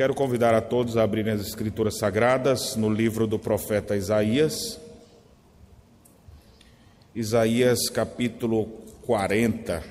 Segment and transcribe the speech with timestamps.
[0.00, 4.80] Quero convidar a todos a abrirem as Escrituras Sagradas no livro do profeta Isaías.
[7.14, 8.64] Isaías capítulo
[9.04, 9.82] 40.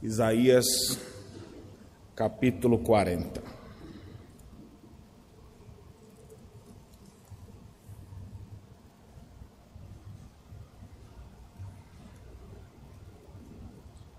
[0.00, 0.64] Isaías
[2.14, 3.63] capítulo 40.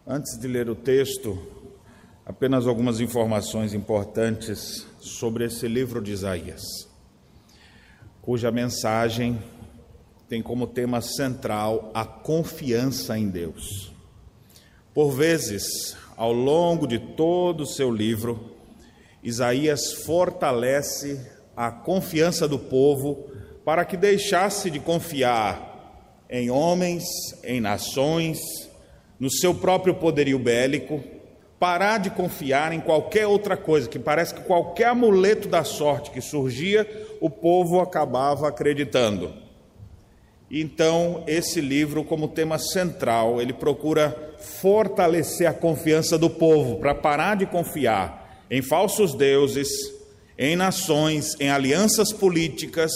[0.08, 1.36] Antes de ler o texto,
[2.23, 6.62] apenas algumas informações importantes sobre esse livro de Isaías,
[8.22, 9.41] cuja mensagem
[10.30, 13.91] tem como tema central a confiança em Deus.
[14.94, 18.52] Por vezes, ao longo de todo o seu livro,
[19.23, 21.20] Isaías fortalece
[21.58, 23.28] a confiança do povo
[23.66, 27.03] para que deixasse de confiar em homens,
[27.44, 28.65] em nações,
[29.20, 31.04] no seu próprio poderio bélico,
[31.60, 36.22] parar de confiar em qualquer outra coisa, que parece que qualquer amuleto da sorte que
[36.22, 36.88] surgia,
[37.22, 39.34] o povo acabava acreditando.
[40.52, 47.36] Então, esse livro, como tema central, ele procura fortalecer a confiança do povo, para parar
[47.36, 49.70] de confiar em falsos deuses,
[50.38, 52.92] em nações, em alianças políticas,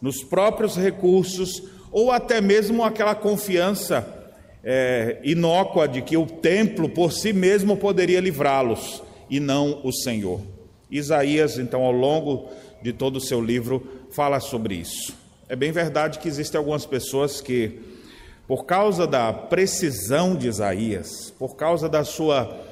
[0.00, 4.13] nos próprios recursos, ou até mesmo aquela confiança
[4.64, 10.40] é, inócua de que o templo por si mesmo poderia livrá-los e não o Senhor.
[10.90, 12.48] Isaías, então, ao longo
[12.82, 15.14] de todo o seu livro, fala sobre isso.
[15.48, 17.78] É bem verdade que existem algumas pessoas que,
[18.48, 22.64] por causa da precisão de Isaías, por causa da sua.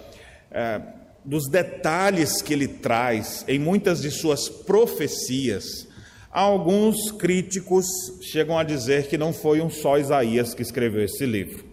[0.51, 0.81] É,
[1.25, 5.87] dos detalhes que ele traz em muitas de suas profecias,
[6.33, 7.87] alguns críticos
[8.21, 11.72] chegam a dizer que não foi um só Isaías que escreveu esse livro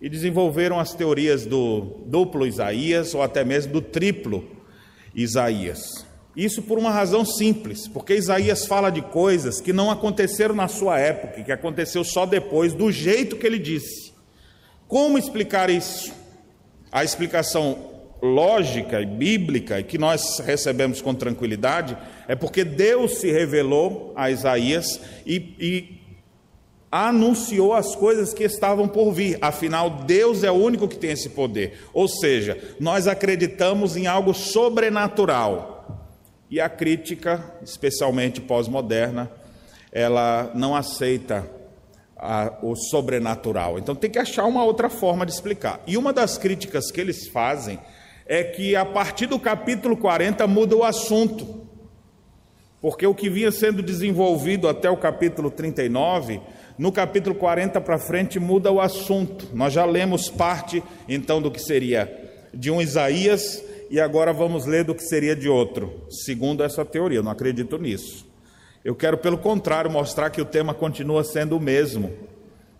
[0.00, 4.48] e desenvolveram as teorias do duplo Isaías ou até mesmo do triplo
[5.14, 6.06] Isaías.
[6.36, 10.98] Isso por uma razão simples, porque Isaías fala de coisas que não aconteceram na sua
[10.98, 14.12] época, que aconteceu só depois, do jeito que ele disse.
[14.86, 16.12] Como explicar isso?
[16.92, 17.88] A explicação
[18.22, 25.00] lógica e bíblica, que nós recebemos com tranquilidade, é porque Deus se revelou a Isaías
[25.26, 25.97] e, e
[26.90, 29.38] anunciou as coisas que estavam por vir.
[29.40, 31.78] Afinal, Deus é o único que tem esse poder.
[31.92, 35.76] Ou seja, nós acreditamos em algo sobrenatural.
[36.50, 39.30] E a crítica, especialmente pós-moderna,
[39.92, 41.48] ela não aceita
[42.16, 43.78] a, o sobrenatural.
[43.78, 45.80] Então tem que achar uma outra forma de explicar.
[45.86, 47.78] E uma das críticas que eles fazem
[48.26, 51.66] é que a partir do capítulo 40 muda o assunto.
[52.80, 56.40] Porque o que vinha sendo desenvolvido até o capítulo 39
[56.78, 59.48] no capítulo 40 para frente muda o assunto.
[59.52, 64.84] Nós já lemos parte então do que seria de um Isaías e agora vamos ler
[64.84, 67.18] do que seria de outro, segundo essa teoria.
[67.18, 68.26] Eu não acredito nisso.
[68.84, 72.12] Eu quero, pelo contrário, mostrar que o tema continua sendo o mesmo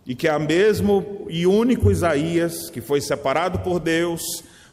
[0.05, 4.21] e que é o mesmo e único Isaías que foi separado por Deus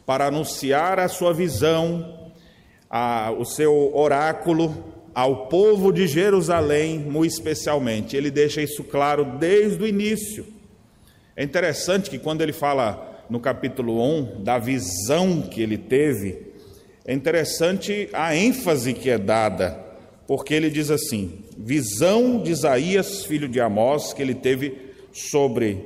[0.05, 2.31] para anunciar a sua visão,
[2.89, 8.15] a, o seu oráculo ao povo de Jerusalém, muito especialmente.
[8.15, 10.45] Ele deixa isso claro desde o início.
[11.35, 16.37] É interessante que quando ele fala no capítulo 1 da visão que ele teve,
[17.03, 19.83] é interessante a ênfase que é dada,
[20.27, 24.77] porque ele diz assim: visão de Isaías, filho de Amós, que ele teve
[25.11, 25.83] sobre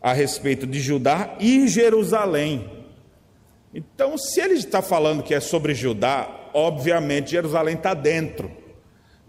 [0.00, 2.64] a respeito de Judá e Jerusalém.
[3.74, 8.58] Então, se ele está falando que é sobre Judá, obviamente Jerusalém está dentro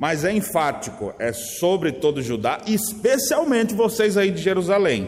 [0.02, 5.08] mas é enfático, é sobre todo Judá, especialmente vocês aí de Jerusalém.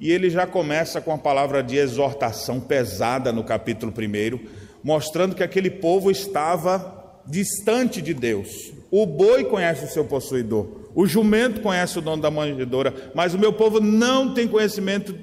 [0.00, 4.40] E ele já começa com a palavra de exortação pesada no capítulo 1,
[4.82, 8.72] mostrando que aquele povo estava distante de Deus.
[8.90, 13.38] O boi conhece o seu possuidor, o jumento conhece o dono da manjedoura, mas o
[13.38, 15.16] meu povo não tem conhecimento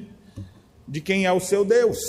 [0.87, 1.99] de quem é o seu Deus,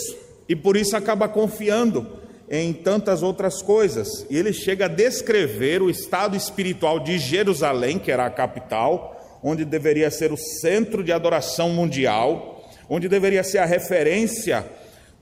[0.48, 2.06] e por isso acaba confiando
[2.50, 4.26] em tantas outras coisas.
[4.30, 9.64] E ele chega a descrever o estado espiritual de Jerusalém, que era a capital, onde
[9.64, 14.64] deveria ser o centro de adoração mundial, onde deveria ser a referência,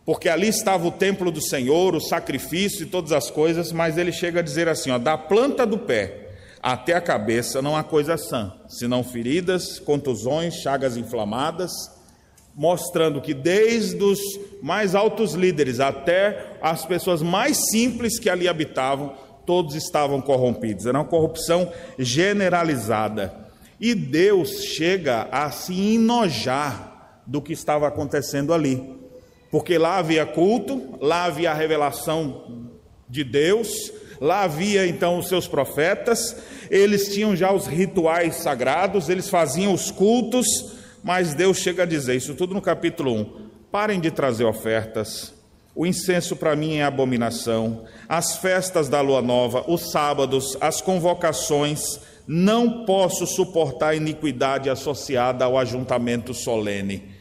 [0.04, 4.12] porque ali estava o templo do Senhor, o sacrifício e todas as coisas, mas ele
[4.12, 6.20] chega a dizer assim: ó, da planta do pé
[6.62, 11.93] até a cabeça não há coisa sã, senão feridas, contusões, chagas inflamadas
[12.56, 14.20] mostrando que desde os
[14.62, 19.14] mais altos líderes até as pessoas mais simples que ali habitavam,
[19.44, 20.86] todos estavam corrompidos.
[20.86, 23.34] Era uma corrupção generalizada.
[23.80, 28.94] E Deus chega a se enojar do que estava acontecendo ali.
[29.50, 32.70] porque lá havia culto, lá havia a revelação
[33.08, 36.36] de Deus, lá havia então os seus profetas,
[36.68, 40.74] eles tinham já os rituais sagrados, eles faziam os cultos,
[41.04, 45.34] mas Deus chega a dizer, isso tudo no capítulo 1: parem de trazer ofertas,
[45.74, 52.00] o incenso para mim é abominação, as festas da lua nova, os sábados, as convocações,
[52.26, 57.12] não posso suportar a iniquidade associada ao ajuntamento solene.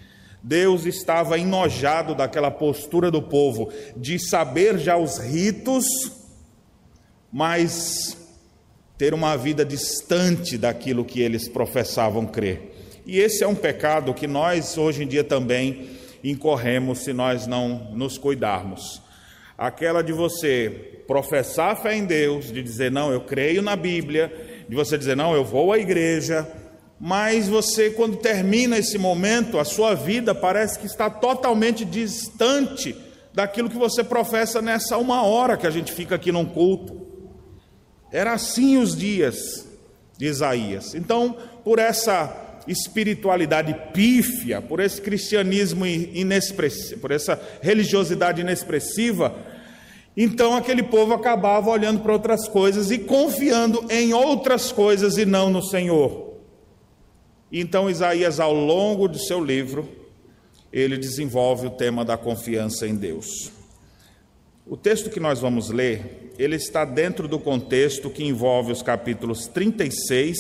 [0.42, 5.86] Deus estava enojado daquela postura do povo de saber já os ritos,
[7.32, 8.18] mas
[8.98, 12.73] ter uma vida distante daquilo que eles professavam crer.
[13.06, 15.90] E esse é um pecado que nós hoje em dia também
[16.24, 19.02] incorremos se nós não nos cuidarmos.
[19.58, 24.76] Aquela de você professar fé em Deus, de dizer, não, eu creio na Bíblia, de
[24.76, 26.48] você dizer, não, eu vou à igreja,
[27.00, 32.96] mas você, quando termina esse momento, a sua vida parece que está totalmente distante
[33.34, 37.06] daquilo que você professa nessa uma hora que a gente fica aqui num culto.
[38.12, 39.68] Era assim os dias
[40.18, 40.96] de Isaías.
[40.96, 49.36] Então, por essa espiritualidade pífia, por esse cristianismo inexpressivo, por essa religiosidade inexpressiva,
[50.16, 55.50] então aquele povo acabava olhando para outras coisas e confiando em outras coisas e não
[55.50, 56.34] no Senhor.
[57.52, 59.88] Então, Isaías, ao longo do seu livro,
[60.72, 63.52] ele desenvolve o tema da confiança em Deus.
[64.66, 69.46] O texto que nós vamos ler, ele está dentro do contexto que envolve os capítulos
[69.48, 70.38] 36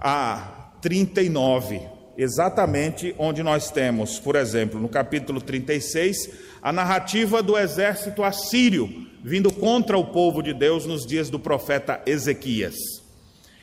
[0.00, 1.80] a 39,
[2.16, 6.30] exatamente onde nós temos, por exemplo, no capítulo 36,
[6.62, 12.00] a narrativa do exército assírio vindo contra o povo de Deus nos dias do profeta
[12.06, 12.76] Ezequias.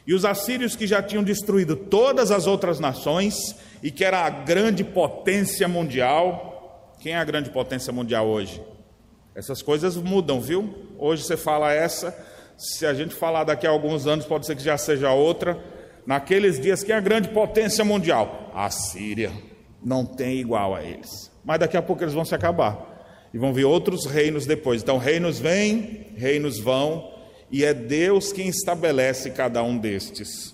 [0.06, 4.30] E os assírios que já tinham destruído todas as outras nações e que era a
[4.30, 6.94] grande potência mundial.
[7.00, 8.62] Quem é a grande potência mundial hoje?
[9.34, 10.76] Essas coisas mudam, viu?
[10.98, 12.16] Hoje você fala essa,
[12.58, 15.60] se a gente falar daqui a alguns anos, pode ser que já seja outra.
[16.06, 18.52] Naqueles dias, quem é a grande potência mundial?
[18.54, 19.32] A Síria.
[19.84, 21.32] Não tem igual a eles.
[21.44, 23.28] Mas daqui a pouco eles vão se acabar.
[23.34, 24.82] E vão vir outros reinos depois.
[24.82, 27.16] Então, reinos vêm, reinos vão
[27.52, 30.54] e é Deus quem estabelece cada um destes.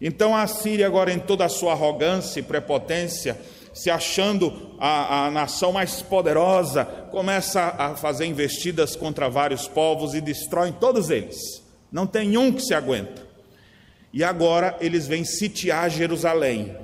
[0.00, 3.38] Então a Síria, agora em toda a sua arrogância e prepotência,
[3.74, 10.20] se achando a, a, nação mais poderosa, começa a fazer investidas contra vários povos e
[10.20, 11.62] destrói todos eles.
[11.90, 13.27] Não tem um que se aguenta.
[14.12, 16.76] E agora eles vêm sitiar Jerusalém.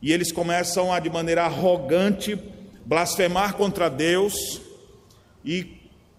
[0.00, 2.38] E eles começam a, de maneira arrogante,
[2.84, 4.60] blasfemar contra Deus
[5.44, 5.76] e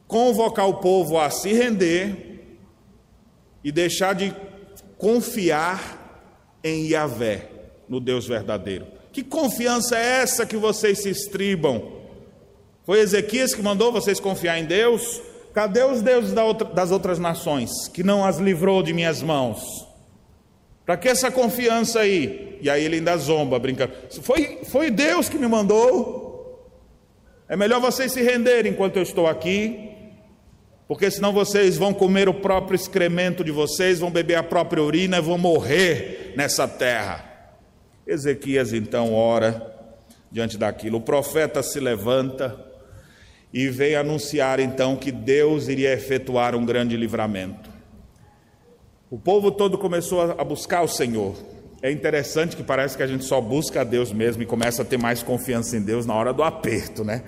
[0.08, 2.58] convocar o povo a se render
[3.64, 4.34] e deixar de
[4.98, 6.06] confiar
[6.64, 7.50] em Yahvé,
[7.88, 8.88] no Deus verdadeiro.
[9.12, 11.98] Que confiança é essa que vocês se estribam?
[12.86, 15.22] Foi Ezequias que mandou vocês confiar em Deus?
[15.58, 16.36] Cadê os deuses
[16.76, 19.88] das outras nações que não as livrou de minhas mãos?
[20.86, 22.60] Para que essa confiança aí?
[22.62, 23.92] E aí ele ainda zomba, brincando.
[24.22, 26.64] Foi, foi Deus que me mandou.
[27.50, 29.96] É melhor vocês se renderem enquanto eu estou aqui
[30.88, 35.18] porque senão vocês vão comer o próprio excremento de vocês, vão beber a própria urina
[35.18, 37.26] e vão morrer nessa terra.
[38.06, 39.76] Ezequias então ora
[40.32, 41.00] diante daquilo.
[41.00, 42.67] O profeta se levanta
[43.54, 47.70] e vem anunciar então que Deus iria efetuar um grande livramento.
[49.10, 51.36] O povo todo começou a buscar o Senhor.
[51.82, 54.86] É interessante que parece que a gente só busca a Deus mesmo e começa a
[54.86, 57.24] ter mais confiança em Deus na hora do aperto, né?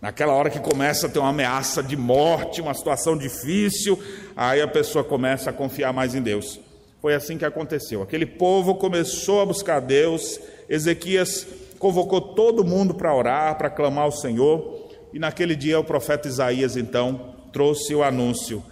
[0.00, 3.98] Naquela hora que começa a ter uma ameaça de morte, uma situação difícil,
[4.36, 6.60] aí a pessoa começa a confiar mais em Deus.
[7.00, 8.02] Foi assim que aconteceu.
[8.02, 11.46] Aquele povo começou a buscar Deus, Ezequias
[11.78, 16.76] convocou todo mundo para orar, para clamar ao Senhor, e naquele dia o profeta Isaías
[16.76, 18.62] então trouxe o anúncio: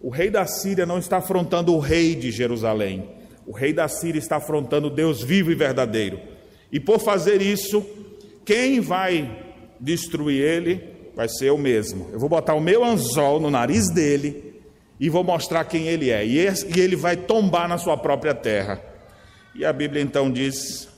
[0.00, 3.08] o rei da Síria não está afrontando o rei de Jerusalém,
[3.46, 6.20] o rei da Síria está afrontando Deus vivo e verdadeiro.
[6.70, 7.84] E por fazer isso,
[8.44, 9.44] quem vai
[9.80, 12.08] destruir ele, vai ser eu mesmo.
[12.12, 14.60] Eu vou botar o meu anzol no nariz dele
[14.98, 16.26] e vou mostrar quem ele é.
[16.26, 16.38] E
[16.78, 18.80] ele vai tombar na sua própria terra.
[19.54, 20.88] E a Bíblia então diz,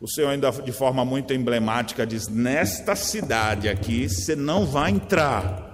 [0.00, 5.72] o Senhor ainda de forma muito emblemática diz: nesta cidade aqui você não vai entrar.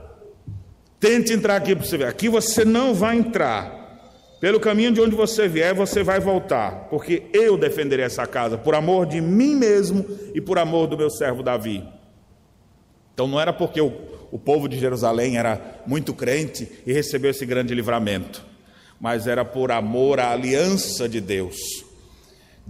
[0.99, 2.07] Tente entrar aqui para você ver.
[2.07, 3.81] Aqui você não vai entrar.
[4.41, 8.75] Pelo caminho de onde você vier, você vai voltar, porque eu defenderei essa casa, por
[8.75, 11.87] amor de mim mesmo e por amor do meu servo Davi.
[13.13, 13.93] Então não era porque o,
[14.31, 18.43] o povo de Jerusalém era muito crente e recebeu esse grande livramento,
[18.99, 21.59] mas era por amor à aliança de Deus.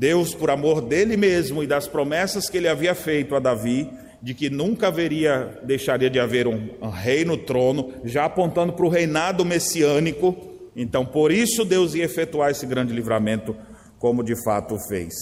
[0.00, 3.86] Deus, por amor dele mesmo e das promessas que ele havia feito a Davi,
[4.22, 8.86] de que nunca haveria, deixaria de haver um, um rei no trono, já apontando para
[8.86, 10.34] o reinado messiânico.
[10.74, 13.54] Então, por isso Deus ia efetuar esse grande livramento,
[13.98, 15.12] como de fato fez.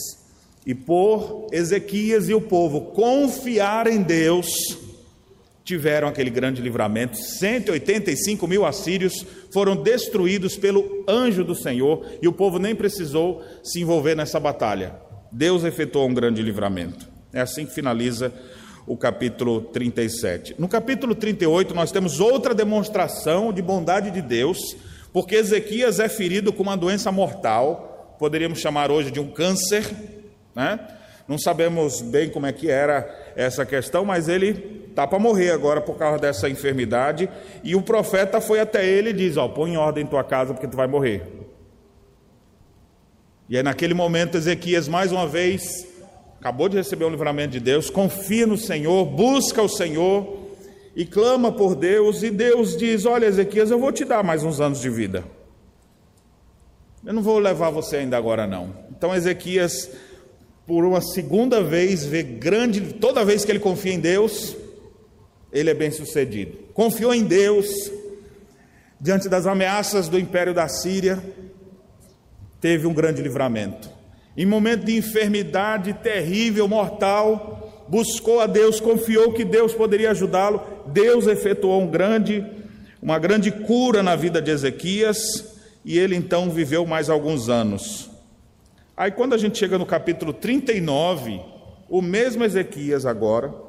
[0.65, 4.79] E por Ezequias e o povo confiar em Deus,
[5.69, 7.19] tiveram aquele grande livramento.
[7.19, 13.79] 185 mil assírios foram destruídos pelo anjo do Senhor e o povo nem precisou se
[13.79, 14.95] envolver nessa batalha.
[15.31, 17.07] Deus efetuou um grande livramento.
[17.35, 18.33] É assim que finaliza
[18.87, 20.55] o capítulo 37.
[20.59, 24.75] No capítulo 38, nós temos outra demonstração de bondade de Deus,
[25.13, 29.85] porque Ezequias é ferido com uma doença mortal, poderíamos chamar hoje de um câncer,
[30.57, 30.81] né?
[31.29, 33.07] Não sabemos bem como é que era
[33.37, 37.29] essa questão, mas ele está para morrer agora por causa dessa enfermidade.
[37.63, 40.67] E o profeta foi até ele e diz: Ó, põe em ordem tua casa porque
[40.67, 41.23] tu vai morrer.
[43.49, 45.87] E aí, naquele momento, Ezequias, mais uma vez,
[46.41, 50.37] acabou de receber o livramento de Deus, confia no Senhor, busca o Senhor
[50.95, 52.25] e clama por Deus.
[52.25, 55.23] E Deus diz: Olha, Ezequias, eu vou te dar mais uns anos de vida.
[57.07, 58.75] Eu não vou levar você ainda agora, não.
[58.91, 59.91] Então, Ezequias
[60.67, 64.55] por uma segunda vez, vê grande, toda vez que ele confia em Deus,
[65.53, 66.59] ele é bem sucedido.
[66.75, 67.91] Confiou em Deus,
[69.01, 71.23] diante das ameaças do império da Síria,
[72.61, 73.89] teve um grande livramento.
[74.37, 80.63] Em momento de enfermidade terrível, mortal, buscou a Deus, confiou que Deus poderia ajudá-lo.
[80.87, 82.47] Deus efetuou um grande,
[83.03, 88.11] uma grande cura na vida de Ezequias, e ele então viveu mais alguns anos.
[88.97, 91.41] Aí quando a gente chega no capítulo 39,
[91.89, 93.68] o mesmo Ezequias agora,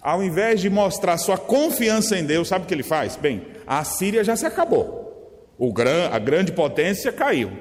[0.00, 3.16] ao invés de mostrar sua confiança em Deus, sabe o que ele faz?
[3.16, 5.04] Bem, a Síria já se acabou.
[5.72, 7.52] Gran, a grande potência caiu.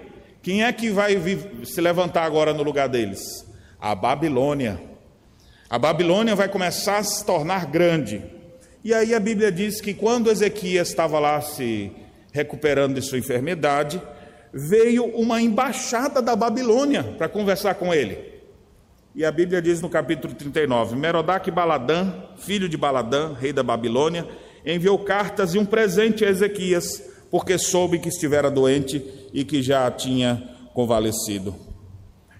[0.42, 1.15] Quem é que vai
[1.63, 3.46] se levantar agora no lugar deles?
[3.80, 4.80] A Babilônia.
[5.70, 8.24] A Babilônia vai começar a se tornar grande.
[8.84, 11.92] E aí a Bíblia diz que quando Ezequias estava lá se
[12.32, 14.00] recuperando de sua enfermidade,
[14.54, 18.35] veio uma embaixada da Babilônia para conversar com ele.
[19.15, 24.27] E a Bíblia diz no capítulo 39: Merodach Baladã, filho de Baladã, rei da Babilônia,
[24.65, 29.01] enviou cartas e um presente a Ezequias, porque soube que estivera doente
[29.34, 30.43] e que já tinha
[30.74, 31.55] convalescido.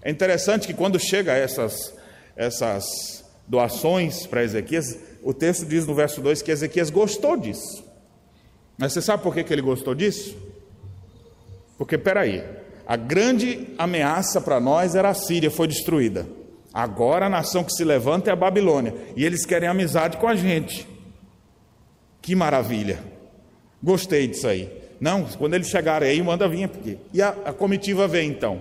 [0.02, 1.94] É interessante que quando chega essas,
[2.36, 7.82] essas doações para Ezequias, o texto diz no verso 2 que Ezequias gostou disso.
[8.76, 10.36] Mas você sabe por que, que ele gostou disso?
[11.78, 12.44] Porque, peraí,
[12.86, 16.26] a grande ameaça para nós era a Síria, foi destruída.
[16.76, 18.92] Agora a nação que se levanta é a Babilônia.
[19.16, 20.86] E eles querem amizade com a gente.
[22.20, 22.98] Que maravilha.
[23.82, 24.70] Gostei disso aí.
[25.00, 26.68] Não, quando eles chegarem aí, manda vir.
[26.68, 26.98] Porque...
[27.14, 28.60] E a, a comitiva vem então.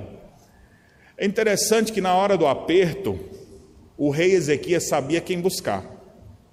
[1.17, 3.19] É interessante que na hora do aperto,
[3.97, 5.83] o rei Ezequias sabia quem buscar.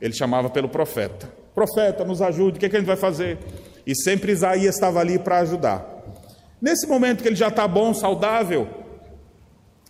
[0.01, 3.39] Ele chamava pelo profeta: Profeta, nos ajude, o que, é que a gente vai fazer?
[3.87, 5.87] E sempre Isaías estava ali para ajudar.
[6.61, 8.67] Nesse momento que ele já está bom, saudável,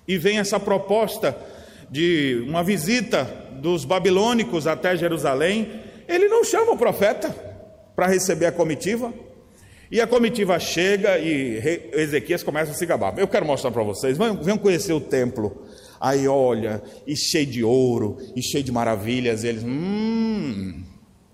[0.07, 1.35] e vem essa proposta
[1.93, 3.25] de uma visita
[3.61, 5.71] dos babilônicos até Jerusalém,
[6.09, 7.29] ele não chama o profeta
[7.95, 9.13] para receber a comitiva.
[9.91, 13.13] E a comitiva chega e Ezequias começa a se gabar.
[13.19, 15.67] Eu quero mostrar para vocês, venham conhecer o templo.
[16.01, 19.45] Aí olha, e cheio de ouro, e cheio de maravilhas.
[19.45, 20.83] E eles, hum,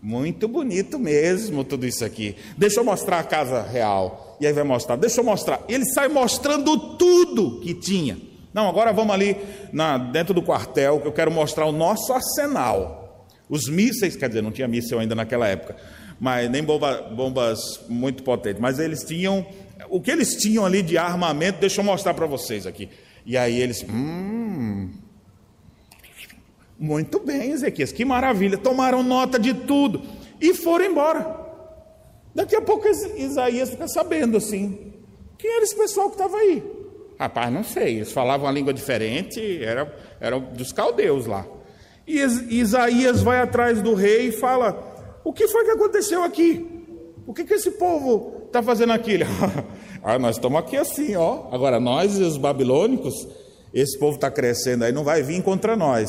[0.02, 2.34] muito bonito mesmo tudo isso aqui.
[2.56, 4.36] Deixa eu mostrar a casa real.
[4.40, 5.64] E aí vai mostrar, deixa eu mostrar.
[5.68, 8.18] Ele sai mostrando tudo que tinha.
[8.58, 9.36] Não, agora vamos ali
[9.72, 13.24] na, dentro do quartel, que eu quero mostrar o nosso arsenal.
[13.48, 15.76] Os mísseis, quer dizer, não tinha míssil ainda naquela época,
[16.18, 19.46] mas nem bomba, bombas muito potentes, mas eles tinham,
[19.88, 22.88] o que eles tinham ali de armamento, deixa eu mostrar para vocês aqui.
[23.24, 24.90] E aí eles, hum,
[26.76, 30.02] muito bem, Ezequias, que maravilha, tomaram nota de tudo
[30.40, 31.46] e foram embora.
[32.34, 34.94] Daqui a pouco Isaías fica sabendo assim:
[35.38, 36.77] quem era esse pessoal que estava aí?
[37.18, 41.44] Rapaz, não sei, eles falavam uma língua diferente, era, era dos caldeus lá.
[42.06, 46.66] E Isaías vai atrás do rei e fala: O que foi que aconteceu aqui?
[47.26, 49.18] O que, que esse povo está fazendo aqui?
[50.02, 51.48] ah, nós estamos aqui assim, ó.
[51.52, 53.28] Agora, nós e os babilônicos,
[53.74, 56.08] esse povo está crescendo aí, não vai vir contra nós.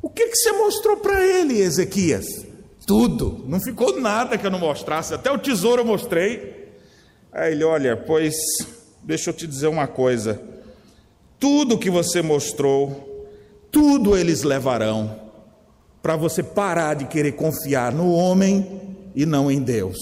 [0.00, 2.50] O que, que você mostrou para ele, Ezequias?
[2.90, 6.72] tudo, não ficou nada que eu não mostrasse, até o tesouro eu mostrei.
[7.30, 8.34] Aí ele, olha, pois
[9.02, 10.40] deixa eu te dizer uma coisa:
[11.38, 13.28] tudo que você mostrou,
[13.70, 15.20] tudo eles levarão,
[16.02, 18.80] para você parar de querer confiar no homem
[19.14, 19.98] e não em Deus.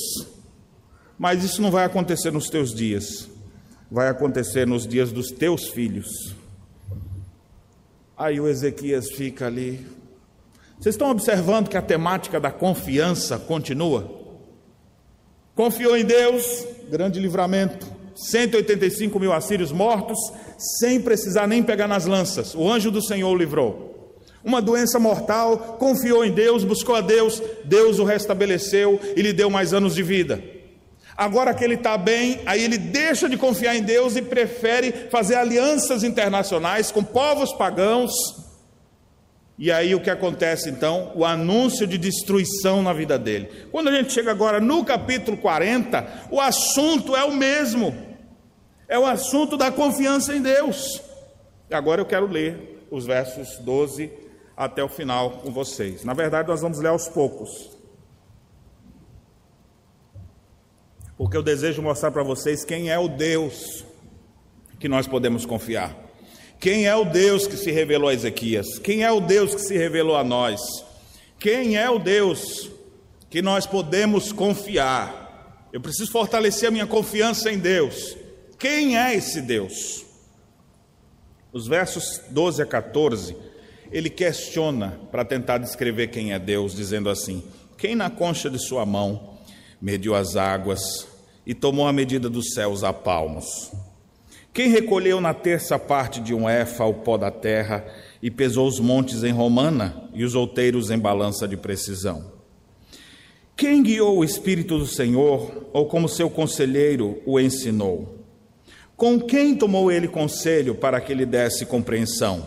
[1.19, 3.29] Mas isso não vai acontecer nos teus dias,
[3.91, 6.35] vai acontecer nos dias dos teus filhos.
[8.17, 9.87] Aí o Ezequias fica ali,
[10.79, 14.09] Vocês estão observando que a temática da confiança continua?
[15.57, 17.98] Confiou em Deus, grande livramento.
[18.19, 20.19] 185 mil assírios mortos,
[20.81, 22.55] sem precisar nem pegar nas lanças.
[22.55, 23.89] O anjo do Senhor o livrou.
[24.45, 29.51] Uma doença mortal, confiou em Deus, buscou a Deus, Deus o restabeleceu e lhe deu
[29.51, 30.43] mais anos de vida.
[31.17, 35.35] Agora que ele está bem, aí ele deixa de confiar em Deus e prefere fazer
[35.35, 38.13] alianças internacionais com povos pagãos.
[39.59, 41.11] E aí o que acontece então?
[41.17, 43.49] O anúncio de destruição na vida dele.
[43.73, 48.08] Quando a gente chega agora no capítulo 40, o assunto é o mesmo.
[48.89, 51.03] É o assunto da confiança em Deus.
[51.71, 54.11] E agora eu quero ler os versos 12
[54.57, 56.05] até o final com vocês.
[56.05, 57.79] Na verdade, nós vamos ler aos poucos.
[61.19, 63.85] porque eu desejo mostrar para vocês quem é o Deus
[64.79, 65.95] que nós podemos confiar.
[66.61, 68.79] Quem é o Deus que se revelou a Ezequias?
[68.79, 70.61] Quem é o Deus que se revelou a nós?
[71.41, 72.71] Quem é o Deus
[73.29, 75.67] que nós podemos confiar?
[75.73, 78.17] Eu preciso fortalecer a minha confiança em Deus.
[78.59, 80.05] Quem é esse Deus?
[81.53, 83.37] Os versos 12 a 14,
[83.93, 87.45] ele questiona para tentar descrever quem é Deus, dizendo assim:
[87.77, 89.39] Quem na concha de sua mão
[89.81, 91.07] mediu as águas
[91.47, 93.71] e tomou a medida dos céus a palmos.
[94.53, 97.87] Quem recolheu na terça parte de um éfa o pó da terra
[98.21, 102.33] e pesou os montes em romana e os outeiros em balança de precisão?
[103.57, 108.18] Quem guiou o Espírito do Senhor ou como seu conselheiro o ensinou?
[108.99, 112.45] Com quem tomou ele conselho para que lhe desse compreensão?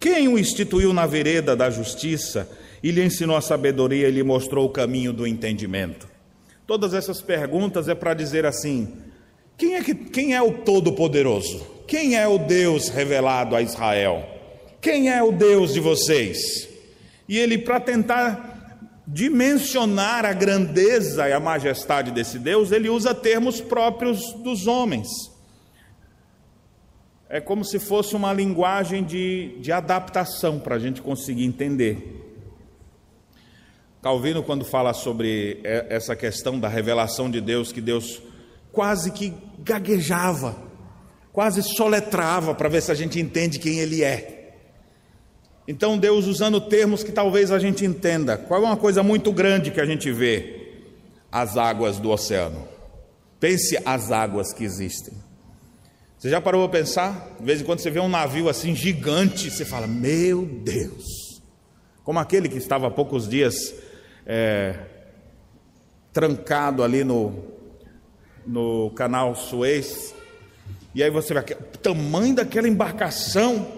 [0.00, 2.50] Quem o instituiu na vereda da justiça
[2.82, 6.08] e lhe ensinou a sabedoria e lhe mostrou o caminho do entendimento?
[6.66, 8.88] Todas essas perguntas é para dizer assim:
[9.56, 11.64] quem é, que, quem é o Todo-Poderoso?
[11.86, 14.28] Quem é o Deus revelado a Israel?
[14.80, 16.68] Quem é o Deus de vocês?
[17.28, 23.60] E ele, para tentar dimensionar a grandeza e a majestade desse Deus, ele usa termos
[23.60, 25.32] próprios dos homens.
[27.28, 32.20] É como se fosse uma linguagem de, de adaptação para a gente conseguir entender.
[34.02, 38.20] Calvino, quando fala sobre essa questão da revelação de Deus, que Deus
[38.70, 40.54] quase que gaguejava,
[41.32, 44.44] quase soletrava para ver se a gente entende quem Ele é.
[45.66, 48.36] Então, Deus usando termos que talvez a gente entenda.
[48.36, 50.82] Qual é uma coisa muito grande que a gente vê?
[51.32, 52.68] As águas do oceano.
[53.40, 55.23] Pense as águas que existem.
[56.24, 57.36] Você já parou para pensar?
[57.38, 61.42] De vez em quando você vê um navio assim gigante, você fala: Meu Deus!
[62.02, 63.74] Como aquele que estava há poucos dias
[64.24, 64.74] é,
[66.14, 67.44] trancado ali no,
[68.46, 70.14] no canal Suez.
[70.94, 73.70] E aí você vê o tamanho daquela embarcação,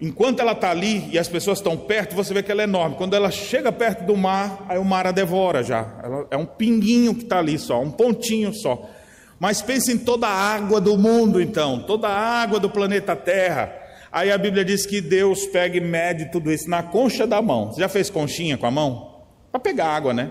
[0.00, 2.96] enquanto ela está ali e as pessoas estão perto, você vê que ela é enorme.
[2.96, 6.00] Quando ela chega perto do mar, aí o mar a devora já.
[6.02, 8.90] Ela é um pinguinho que está ali só, um pontinho só.
[9.38, 13.72] Mas pense em toda a água do mundo, então, toda a água do planeta Terra.
[14.10, 17.72] Aí a Bíblia diz que Deus pega e mede tudo isso na concha da mão.
[17.72, 19.22] Você já fez conchinha com a mão?
[19.50, 20.30] Para pegar água, né?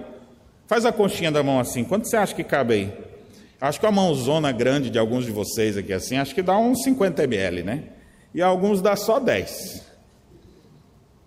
[0.67, 1.83] Faz a conchinha da mão assim.
[1.83, 2.93] Quanto você acha que cabe aí?
[3.59, 6.83] Acho que a mãozona grande de alguns de vocês aqui assim, acho que dá uns
[6.83, 7.83] 50 ml, né?
[8.33, 9.83] E alguns dá só 10.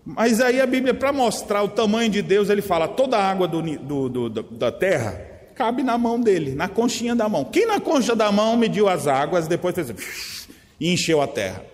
[0.05, 3.47] Mas aí a Bíblia, para mostrar o tamanho de Deus, ele fala: toda a água
[3.47, 7.45] do, do, do, da terra cabe na mão dele, na conchinha da mão.
[7.45, 10.47] Quem na concha da mão mediu as águas, depois fez
[10.79, 11.65] e encheu a terra.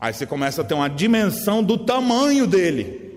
[0.00, 3.08] Aí você começa a ter uma dimensão do tamanho dele.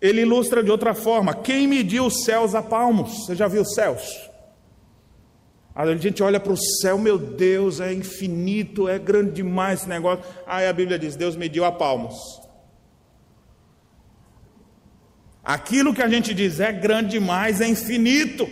[0.00, 3.24] Ele ilustra de outra forma: quem mediu os céus a palmos?
[3.24, 4.30] Você já viu os céus?
[5.74, 10.24] A gente olha para o céu, meu Deus, é infinito, é grande demais esse negócio.
[10.46, 12.14] Aí a Bíblia diz: Deus mediu a palmos.
[15.42, 18.48] Aquilo que a gente diz é grande demais, é infinito.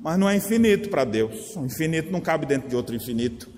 [0.00, 1.56] Mas não é infinito para Deus.
[1.56, 3.48] O infinito não cabe dentro de outro infinito.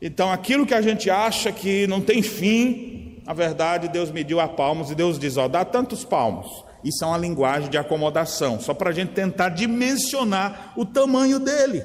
[0.00, 4.48] Então, aquilo que a gente acha que não tem fim, na verdade, Deus mediu a
[4.48, 6.64] palmos e Deus diz: Ó, dá tantos palmos.
[6.82, 11.84] Isso é uma linguagem de acomodação, só para a gente tentar dimensionar o tamanho dele.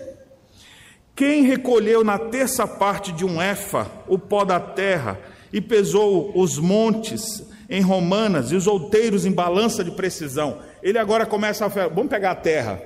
[1.13, 5.20] Quem recolheu na terça parte de um éfa o pó da terra
[5.52, 10.60] e pesou os montes em romanas e os outeiros em balança de precisão?
[10.82, 11.68] Ele agora começa a.
[11.68, 12.82] Vamos pegar a terra.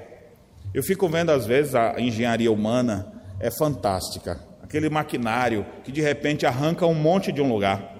[0.73, 4.39] Eu fico vendo às vezes a engenharia humana é fantástica.
[4.61, 7.99] Aquele maquinário que de repente arranca um monte de um lugar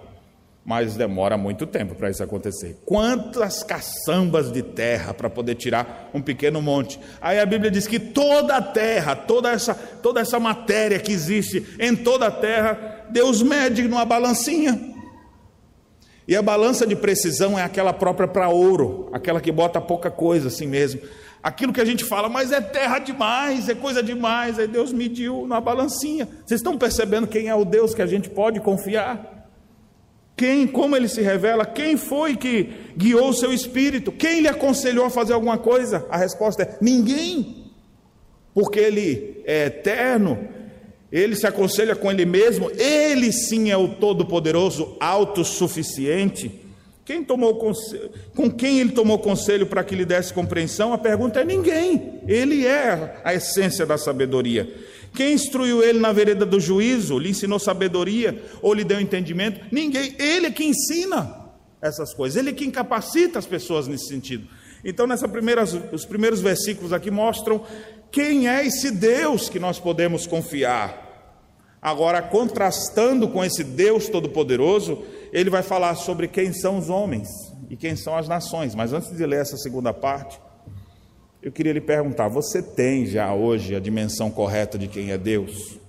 [0.69, 2.77] mas demora muito tempo para isso acontecer.
[2.85, 6.99] Quantas caçambas de terra para poder tirar um pequeno monte?
[7.19, 11.65] Aí a Bíblia diz que toda a terra, toda essa, toda essa matéria que existe
[11.79, 14.79] em toda a terra, Deus mede numa balancinha.
[16.27, 20.49] E a balança de precisão é aquela própria para ouro, aquela que bota pouca coisa
[20.49, 21.01] assim mesmo.
[21.41, 25.47] Aquilo que a gente fala, mas é terra demais, é coisa demais, aí Deus mediu
[25.47, 26.27] na balancinha.
[26.45, 29.47] Vocês estão percebendo quem é o Deus que a gente pode confiar?
[30.35, 31.65] Quem, como ele se revela?
[31.65, 34.11] Quem foi que guiou o seu espírito?
[34.11, 36.05] Quem lhe aconselhou a fazer alguma coisa?
[36.09, 37.71] A resposta é: ninguém.
[38.53, 40.37] Porque ele é eterno,
[41.11, 46.58] ele se aconselha com ele mesmo, ele sim é o todo-poderoso, autossuficiente.
[47.09, 47.55] Quem tomou
[48.35, 50.93] com quem ele tomou conselho para que lhe desse compreensão?
[50.93, 52.21] A pergunta é ninguém.
[52.27, 54.71] Ele é a essência da sabedoria.
[55.15, 57.17] Quem instruiu ele na vereda do juízo?
[57.17, 59.59] Lhe ensinou sabedoria ou lhe deu entendimento?
[59.71, 60.13] Ninguém.
[60.19, 61.49] Ele é que ensina
[61.81, 62.37] essas coisas.
[62.37, 64.47] Ele é que capacita as pessoas nesse sentido.
[64.85, 67.63] Então, nessa primeiras, os primeiros versículos aqui mostram
[68.11, 71.09] quem é esse Deus que nós podemos confiar.
[71.81, 77.27] Agora, contrastando com esse Deus Todo-Poderoso, ele vai falar sobre quem são os homens
[77.69, 78.75] e quem são as nações.
[78.75, 80.39] Mas antes de ler essa segunda parte,
[81.41, 85.79] eu queria lhe perguntar: você tem já hoje a dimensão correta de quem é Deus?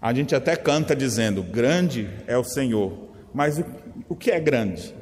[0.00, 2.92] A gente até canta dizendo: grande é o Senhor,
[3.32, 3.62] mas
[4.08, 4.94] o que é grande?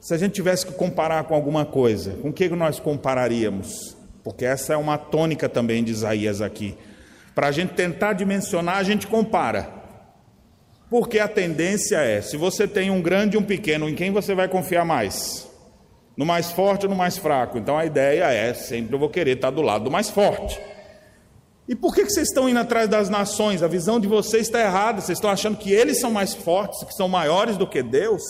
[0.00, 3.96] Se a gente tivesse que comparar com alguma coisa, com o que nós compararíamos?
[4.22, 6.76] Porque essa é uma tônica também de Isaías aqui.
[7.34, 9.83] Para a gente tentar dimensionar, a gente compara.
[10.90, 14.34] Porque a tendência é: se você tem um grande e um pequeno, em quem você
[14.34, 15.48] vai confiar mais?
[16.16, 17.58] No mais forte ou no mais fraco?
[17.58, 20.60] Então a ideia é: sempre eu vou querer estar do lado do mais forte.
[21.66, 23.62] E por que vocês estão indo atrás das nações?
[23.62, 25.00] A visão de vocês está errada.
[25.00, 28.22] Vocês estão achando que eles são mais fortes, que são maiores do que Deus?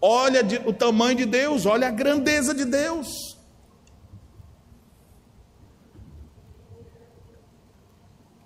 [0.00, 3.38] Olha o tamanho de Deus, olha a grandeza de Deus.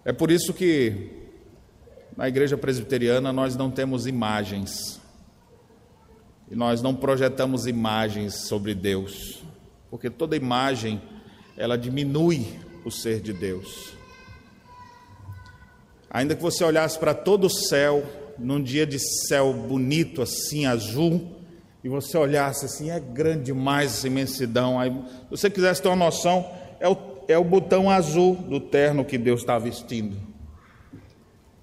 [0.04, 1.17] É por isso que
[2.18, 5.00] na igreja presbiteriana nós não temos imagens.
[6.50, 9.44] E nós não projetamos imagens sobre Deus,
[9.88, 11.00] porque toda imagem
[11.56, 13.92] ela diminui o ser de Deus.
[16.10, 18.04] Ainda que você olhasse para todo o céu,
[18.36, 21.36] num dia de céu bonito assim, azul,
[21.84, 24.80] e você olhasse assim, é grande demais essa imensidão.
[24.80, 26.50] Aí, se você quisesse ter uma noção,
[26.80, 26.96] é o
[27.28, 30.27] é o botão azul do terno que Deus está vestindo.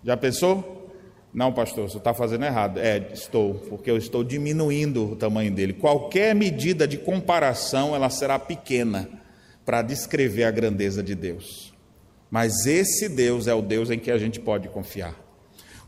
[0.05, 0.91] Já pensou?
[1.33, 2.79] Não, pastor, você está fazendo errado.
[2.79, 5.73] É, estou, porque eu estou diminuindo o tamanho dele.
[5.73, 9.09] Qualquer medida de comparação, ela será pequena
[9.65, 11.73] para descrever a grandeza de Deus.
[12.29, 15.19] Mas esse Deus é o Deus em que a gente pode confiar.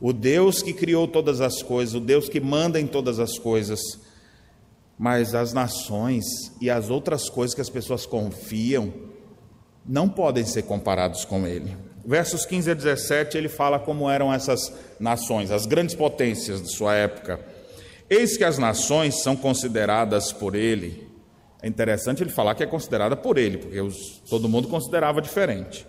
[0.01, 3.79] O Deus que criou todas as coisas, o Deus que manda em todas as coisas.
[4.97, 6.25] Mas as nações
[6.59, 8.91] e as outras coisas que as pessoas confiam,
[9.85, 11.77] não podem ser comparados com ele.
[12.07, 16.95] Versos 15 a 17, ele fala como eram essas nações, as grandes potências de sua
[16.95, 17.37] época.
[18.09, 21.05] Eis que as nações são consideradas por ele.
[21.61, 25.85] É interessante ele falar que é considerada por ele, porque os, todo mundo considerava diferente.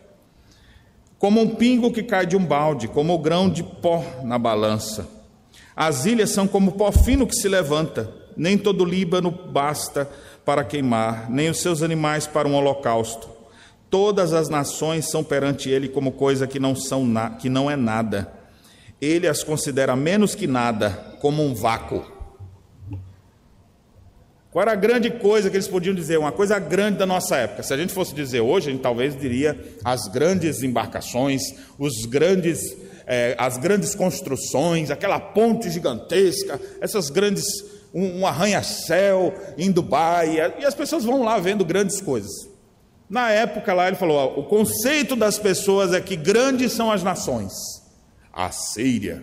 [1.21, 5.07] Como um pingo que cai de um balde, como o grão de pó na balança.
[5.77, 8.13] As ilhas são como pó fino que se levanta.
[8.37, 10.11] Nem todo Líbano basta
[10.45, 13.38] para queimar, nem os seus animais para um holocausto.
[13.91, 17.77] Todas as nações são perante ele como coisa que não, são na, que não é
[17.77, 18.33] nada.
[19.01, 22.19] Ele as considera menos que nada, como um vácuo.
[24.51, 26.19] Qual era a grande coisa que eles podiam dizer?
[26.19, 27.63] Uma coisa grande da nossa época.
[27.63, 31.43] Se a gente fosse dizer hoje, a gente talvez diria as grandes embarcações,
[31.79, 37.45] os grandes, eh, as grandes construções, aquela ponte gigantesca, essas grandes,
[37.93, 42.48] um, um arranha-céu em Dubai, e as pessoas vão lá vendo grandes coisas.
[43.09, 47.03] Na época lá ele falou: ó, o conceito das pessoas é que grandes são as
[47.03, 47.53] nações.
[48.33, 49.23] A Síria.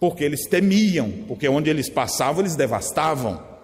[0.00, 3.54] Porque eles temiam, porque onde eles passavam eles devastavam.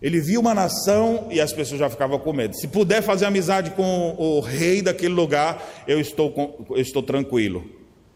[0.00, 2.56] Ele viu uma nação e as pessoas já ficavam com medo.
[2.56, 7.64] Se puder fazer amizade com o rei daquele lugar, eu estou, eu estou tranquilo.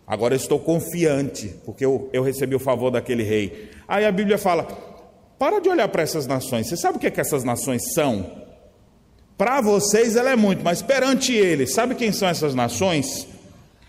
[0.05, 3.71] Agora eu estou confiante, porque eu, eu recebi o favor daquele rei.
[3.87, 4.65] Aí a Bíblia fala:
[5.39, 6.69] para de olhar para essas nações.
[6.69, 8.46] Você sabe o que, é que essas nações são?
[9.37, 13.29] Para vocês ela é muito, mas perante ele, sabe quem são essas nações?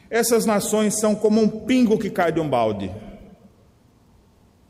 [0.09, 2.91] Essas nações são como um pingo que cai de um balde.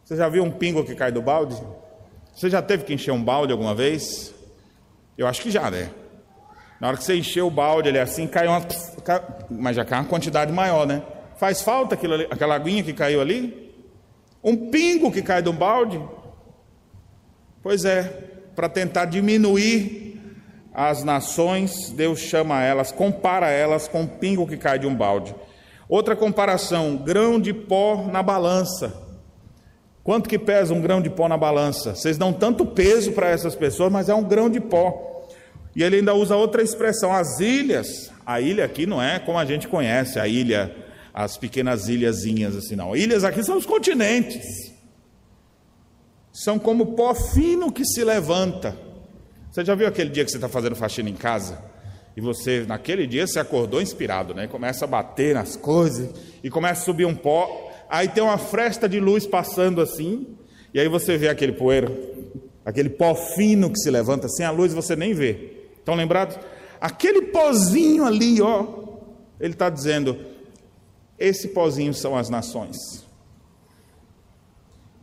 [0.03, 1.61] Você já viu um pingo que cai do balde?
[2.33, 4.33] Você já teve que encher um balde alguma vez?
[5.17, 5.89] Eu acho que já, né?
[6.79, 8.61] Na hora que você encheu o balde, ele assim, cai uma.
[9.49, 11.01] Mas já cai uma quantidade maior, né?
[11.37, 13.73] Faz falta aquilo ali, aquela aguinha que caiu ali?
[14.43, 15.99] Um pingo que cai de um balde?
[17.63, 18.03] Pois é,
[18.55, 20.06] para tentar diminuir
[20.77, 25.33] as nações, Deus chama elas, compara elas com um pingo que cai de um balde.
[25.89, 28.93] Outra comparação, grão de pó na balança.
[30.03, 31.95] Quanto que pesa um grão de pó na balança?
[31.95, 35.27] Vocês dão tanto peso para essas pessoas, mas é um grão de pó.
[35.75, 38.11] E ele ainda usa outra expressão, as ilhas.
[38.23, 40.75] A ilha aqui não é como a gente conhece, a ilha,
[41.11, 42.95] as pequenas ilhazinhas assim, não.
[42.95, 44.71] Ilhas aqui são os continentes.
[46.31, 48.86] São como pó fino que se levanta.
[49.51, 51.61] Você já viu aquele dia que você está fazendo faxina em casa?
[52.15, 54.47] E você, naquele dia, você acordou inspirado, né?
[54.47, 56.09] Começa a bater nas coisas
[56.43, 57.71] e começa a subir um pó.
[57.89, 60.35] Aí tem uma fresta de luz passando assim,
[60.73, 61.91] e aí você vê aquele poeira,
[62.65, 65.67] aquele pó fino que se levanta, sem a luz você nem vê.
[65.77, 66.37] Estão lembrados?
[66.81, 68.65] Aquele pozinho ali, ó,
[69.39, 70.17] ele está dizendo:
[71.17, 72.77] esse pozinho são as nações.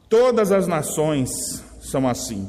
[0.09, 1.31] Todas as nações
[1.81, 2.49] são assim.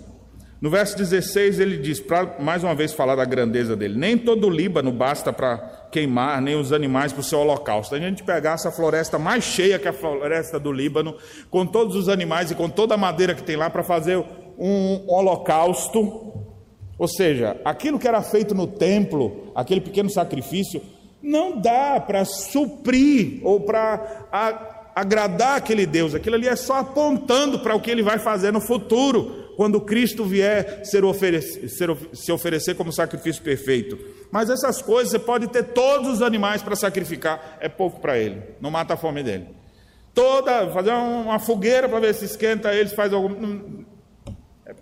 [0.62, 4.48] No verso 16 ele diz, para mais uma vez falar da grandeza dele: Nem todo
[4.48, 5.58] o Líbano basta para
[5.92, 7.94] queimar, nem os animais para o seu holocausto.
[7.94, 11.16] A gente pegar essa floresta mais cheia que a floresta do Líbano,
[11.50, 14.24] com todos os animais e com toda a madeira que tem lá para fazer
[14.58, 16.34] um holocausto.
[16.98, 20.82] Ou seja, aquilo que era feito no templo, aquele pequeno sacrifício,
[21.22, 24.62] não dá para suprir ou para
[24.96, 26.16] agradar aquele Deus.
[26.16, 30.26] Aquilo ali é só apontando para o que ele vai fazer no futuro quando Cristo
[30.26, 33.98] vier ser oferecer, ser, se oferecer como sacrifício perfeito.
[34.32, 38.42] Mas essas coisas, você pode ter todos os animais para sacrificar, é pouco para ele,
[38.60, 39.48] não mata a fome dele.
[40.14, 43.84] Toda, fazer uma fogueira para ver se esquenta eles, faz algum.
[44.66, 44.74] É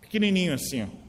[0.00, 0.82] pequenininho assim.
[0.84, 1.04] Ó.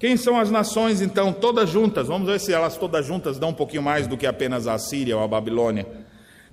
[0.00, 2.08] Quem são as nações então, todas juntas?
[2.08, 5.14] Vamos ver se elas todas juntas dão um pouquinho mais do que apenas a Síria
[5.14, 5.86] ou a Babilônia.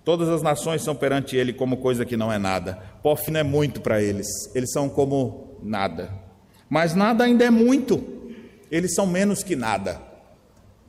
[0.07, 2.81] Todas as nações são perante ele como coisa que não é nada.
[3.03, 4.25] Pó fino é muito para eles.
[4.55, 6.09] Eles são como nada.
[6.69, 8.01] Mas nada ainda é muito.
[8.71, 10.01] Eles são menos que nada.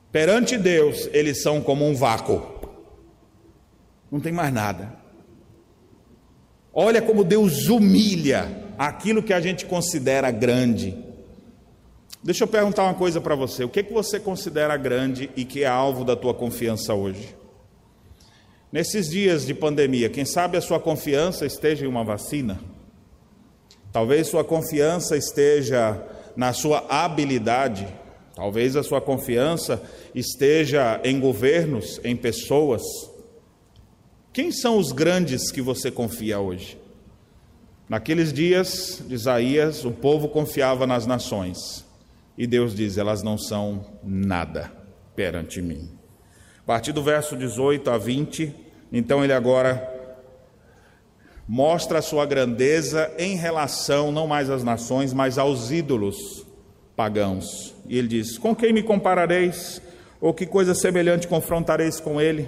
[0.09, 2.41] Perante Deus, eles são como um vácuo.
[4.09, 4.95] Não tem mais nada.
[6.73, 10.97] Olha como Deus humilha aquilo que a gente considera grande.
[12.23, 15.43] Deixa eu perguntar uma coisa para você: o que, é que você considera grande e
[15.43, 17.37] que é alvo da tua confiança hoje?
[18.71, 22.59] Nesses dias de pandemia, quem sabe a sua confiança esteja em uma vacina?
[23.91, 25.99] Talvez sua confiança esteja
[26.35, 27.87] na sua habilidade,
[28.35, 29.81] talvez a sua confiança
[30.13, 32.83] esteja em governos, em pessoas.
[34.31, 36.77] Quem são os grandes que você confia hoje?
[37.89, 41.83] Naqueles dias de Isaías, o povo confiava nas nações,
[42.37, 44.71] e Deus diz: elas não são nada
[45.15, 45.98] perante mim.
[46.69, 48.53] Partir do verso 18 a 20,
[48.93, 49.91] então ele agora
[51.47, 56.45] mostra a sua grandeza em relação não mais às nações, mas aos ídolos
[56.95, 57.73] pagãos.
[57.87, 59.81] E ele diz: Com quem me comparareis?
[60.21, 62.47] Ou que coisa semelhante confrontareis com ele?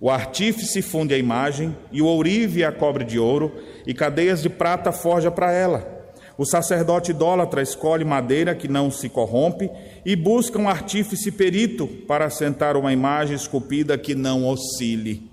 [0.00, 3.52] O artífice funde a imagem, e o ourive a cobre de ouro,
[3.84, 5.99] e cadeias de prata forja para ela.
[6.40, 9.70] O sacerdote idólatra escolhe madeira que não se corrompe
[10.06, 15.30] e busca um artífice perito para assentar uma imagem esculpida que não oscile.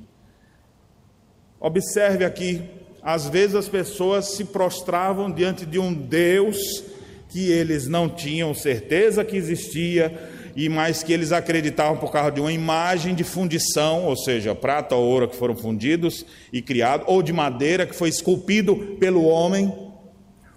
[1.61, 2.61] Observe aqui,
[3.01, 6.83] às vezes as pessoas se prostravam diante de um Deus
[7.29, 10.13] que eles não tinham certeza que existia,
[10.57, 14.93] e mais que eles acreditavam por causa de uma imagem de fundição, ou seja, prata
[14.93, 19.86] ou ouro que foram fundidos e criados, ou de madeira que foi esculpido pelo homem.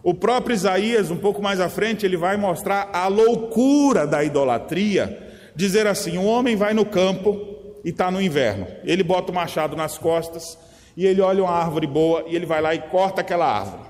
[0.02, 5.30] O próprio Isaías, um pouco mais à frente, ele vai mostrar a loucura da idolatria,
[5.54, 7.38] dizer assim: um homem vai no campo
[7.84, 10.58] e está no inverno, ele bota o machado nas costas
[10.96, 13.82] e ele olha uma árvore boa e ele vai lá e corta aquela árvore,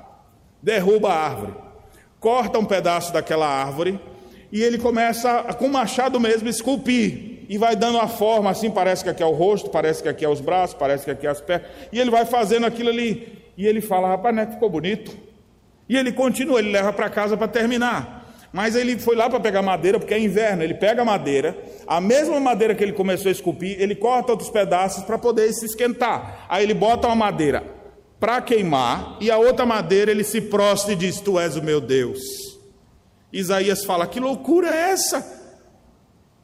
[0.63, 1.55] derruba a árvore,
[2.19, 3.99] corta um pedaço daquela árvore
[4.53, 7.31] e ele começa com o machado mesmo esculpir.
[7.49, 10.25] E vai dando a forma assim, parece que aqui é o rosto, parece que aqui
[10.25, 13.43] é os braços, parece que aqui é as pernas, e ele vai fazendo aquilo ali.
[13.57, 15.30] E ele fala: rapaz, né, ficou bonito.
[15.91, 18.25] E ele continua, ele leva para casa para terminar.
[18.53, 20.63] Mas ele foi lá para pegar madeira, porque é inverno.
[20.63, 24.51] Ele pega a madeira, a mesma madeira que ele começou a esculpir, ele corta outros
[24.51, 26.47] pedaços para poder se esquentar.
[26.49, 27.65] Aí ele bota uma madeira
[28.21, 31.81] para queimar, e a outra madeira ele se prostra e diz: Tu és o meu
[31.81, 32.21] Deus.
[33.33, 35.41] Isaías fala: Que loucura é essa?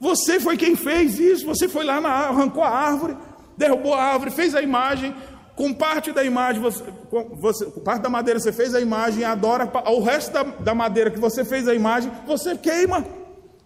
[0.00, 3.16] Você foi quem fez isso, você foi lá, na, arrancou a árvore,
[3.56, 5.14] derrubou a árvore, fez a imagem,
[5.56, 9.24] com parte da imagem, você, com, você, com parte da madeira você fez a imagem,
[9.24, 13.04] adora, o resto da, da madeira que você fez a imagem, você queima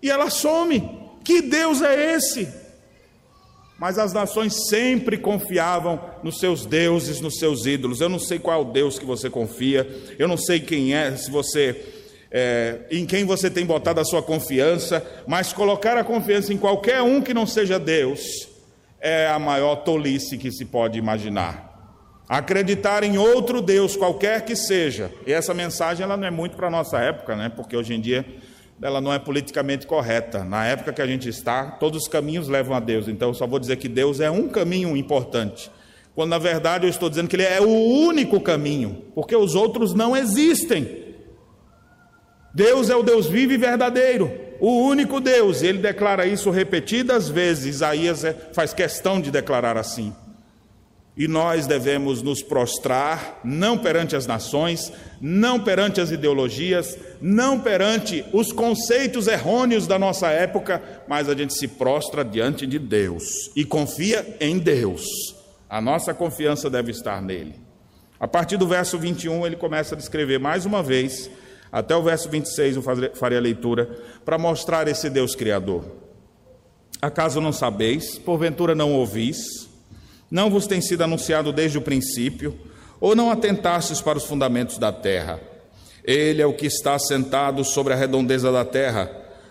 [0.01, 0.99] e ela some.
[1.25, 2.49] Que Deus é esse?
[3.77, 8.01] Mas as nações sempre confiavam nos seus deuses, nos seus ídolos.
[8.01, 11.83] Eu não sei qual Deus que você confia, eu não sei quem é, se você
[12.31, 17.03] é, em quem você tem botado a sua confiança, mas colocar a confiança em qualquer
[17.03, 18.49] um que não seja Deus
[19.01, 21.70] é a maior tolice que se pode imaginar.
[22.31, 25.11] Acreditar em outro Deus, qualquer que seja.
[25.27, 27.49] E essa mensagem ela não é muito para a nossa época, né?
[27.49, 28.25] porque hoje em dia
[28.81, 30.45] ela não é politicamente correta.
[30.45, 33.09] Na época que a gente está, todos os caminhos levam a Deus.
[33.09, 35.73] Então eu só vou dizer que Deus é um caminho importante.
[36.15, 39.93] Quando na verdade eu estou dizendo que Ele é o único caminho, porque os outros
[39.93, 41.17] não existem.
[42.55, 45.65] Deus é o Deus vivo e verdadeiro, o único Deus.
[45.65, 47.75] Ele declara isso repetidas vezes.
[47.75, 50.15] Isaías é, faz questão de declarar assim.
[51.21, 58.25] E nós devemos nos prostrar, não perante as nações, não perante as ideologias, não perante
[58.33, 63.67] os conceitos errôneos da nossa época, mas a gente se prostra diante de Deus e
[63.67, 65.05] confia em Deus.
[65.69, 67.55] A nossa confiança deve estar nele.
[68.19, 71.29] A partir do verso 21, ele começa a descrever mais uma vez
[71.71, 72.83] até o verso 26 eu
[73.15, 73.89] farei a leitura,
[74.25, 75.85] para mostrar esse Deus Criador.
[77.01, 79.70] Acaso não sabeis, porventura não ouvis,
[80.31, 82.57] não vos tem sido anunciado desde o princípio,
[83.01, 85.41] ou não atentastes para os fundamentos da terra?
[86.05, 89.11] Ele é o que está sentado sobre a redondeza da terra,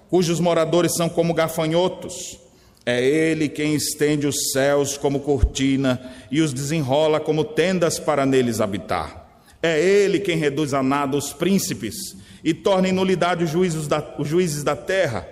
[0.09, 2.39] cujos moradores são como gafanhotos.
[2.85, 8.61] É ele quem estende os céus como cortina e os desenrola como tendas para neles
[8.61, 9.27] habitar.
[9.61, 14.15] É ele quem reduz a nada os príncipes e torna em nulidade os juízes da,
[14.17, 15.27] os juízes da terra.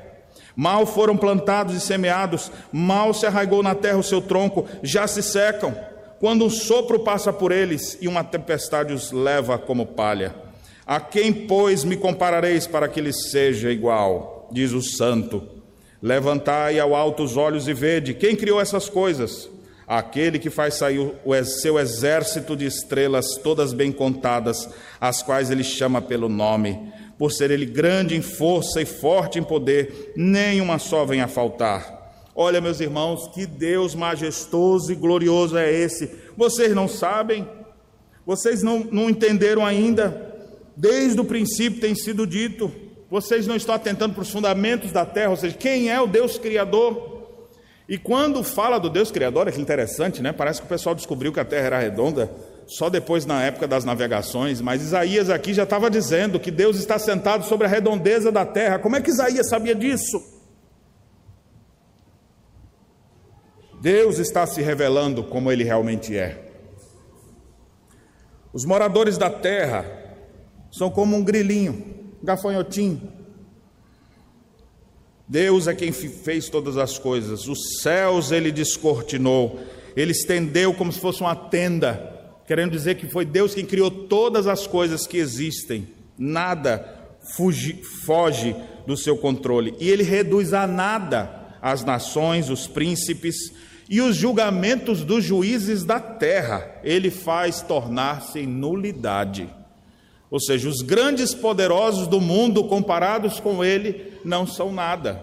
[0.58, 5.22] Mal foram plantados e semeados, mal se arraigou na terra o seu tronco, já se
[5.22, 5.78] secam,
[6.20, 10.34] quando um sopro passa por eles e uma tempestade os leva como palha.
[10.84, 14.50] A quem, pois, me comparareis para que lhes seja igual?
[14.52, 15.48] Diz o santo.
[16.02, 19.48] Levantai ao alto os olhos e vede quem criou essas coisas
[19.88, 24.67] aquele que faz sair o seu exército de estrelas, todas bem contadas,
[25.00, 26.91] as quais ele chama pelo nome.
[27.17, 31.97] Por ser ele grande em força e forte em poder, nenhuma só vem a faltar.
[32.36, 36.12] Olha, meus irmãos, que Deus majestoso e glorioso é esse.
[36.38, 37.47] Vocês não sabem?
[38.25, 40.36] Vocês não, não entenderam ainda?
[40.75, 42.71] Desde o princípio tem sido dito.
[43.10, 46.38] Vocês não estão atentando para os fundamentos da terra, ou seja, quem é o Deus
[46.38, 47.17] Criador?
[47.89, 50.34] E quando fala do Deus Criador, é que interessante, né?
[50.34, 52.30] Parece que o pessoal descobriu que a Terra era redonda
[52.67, 56.99] só depois na época das navegações, mas Isaías aqui já estava dizendo que Deus está
[56.99, 58.77] sentado sobre a redondeza da terra.
[58.77, 60.21] Como é que Isaías sabia disso?
[63.82, 66.43] Deus está se revelando como ele realmente é.
[68.51, 69.86] Os moradores da terra
[70.71, 71.73] são como um grilinho,
[72.21, 73.17] um gafanhotinho,
[75.27, 77.47] Deus é quem fez todas as coisas.
[77.47, 79.60] Os céus ele descortinou,
[79.95, 82.16] ele estendeu como se fosse uma tenda,
[82.47, 85.89] querendo dizer que foi Deus quem criou todas as coisas que existem.
[86.17, 86.97] Nada
[87.36, 88.55] fuge, foge
[88.88, 89.75] do seu controle.
[89.79, 93.36] E ele reduz a nada as nações, os príncipes
[93.89, 96.79] e os julgamentos dos juízes da terra.
[96.83, 99.49] Ele faz tornar-se em nulidade.
[100.31, 105.21] Ou seja, os grandes poderosos do mundo comparados com ele não são nada.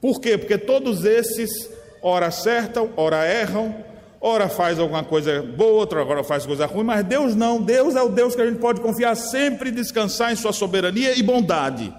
[0.00, 0.36] Por quê?
[0.36, 1.70] Porque todos esses
[2.02, 3.74] ora acertam, ora erram,
[4.22, 7.60] ora faz alguma coisa boa, outra agora faz coisa ruim, mas Deus não.
[7.60, 11.18] Deus é o Deus que a gente pode confiar sempre e descansar em sua soberania
[11.18, 11.92] e bondade,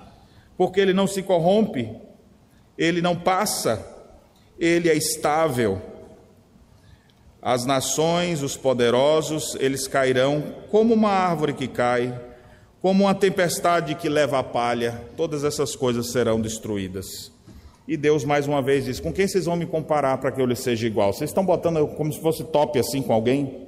[0.58, 1.94] porque ele não se corrompe,
[2.78, 3.86] ele não passa,
[4.58, 5.82] ele é estável.
[7.42, 12.18] As nações, os poderosos, eles cairão como uma árvore que cai,
[12.82, 17.33] como uma tempestade que leva a palha, todas essas coisas serão destruídas.
[17.88, 20.46] E Deus mais uma vez diz: Com quem vocês vão me comparar para que eu
[20.46, 21.12] lhe seja igual?
[21.14, 23.68] Vocês estão botando como se fosse top assim com alguém?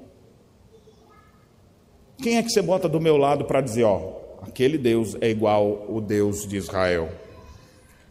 [2.22, 5.86] Quem é que você bota do meu lado para dizer: Ó, aquele Deus é igual
[5.90, 7.10] o Deus de Israel?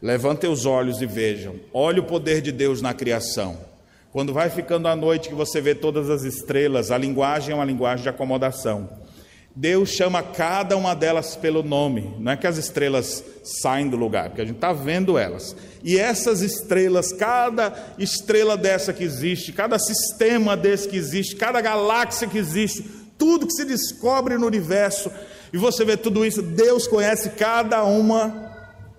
[0.04, 3.56] Levantem os olhos e vejam, olhe o poder de Deus na criação.
[4.12, 7.64] Quando vai ficando a noite que você vê todas as estrelas, a linguagem é uma
[7.64, 8.86] linguagem de acomodação.
[9.56, 14.30] Deus chama cada uma delas pelo nome, não é que as estrelas saem do lugar,
[14.30, 15.54] porque a gente está vendo elas.
[15.84, 22.26] E essas estrelas, cada estrela dessa que existe, cada sistema desse que existe, cada galáxia
[22.26, 22.84] que existe,
[23.16, 25.08] tudo que se descobre no universo,
[25.52, 28.52] e você vê tudo isso, Deus conhece cada uma